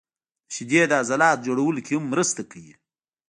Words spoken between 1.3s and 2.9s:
جوړولو کې هم مرسته کوي.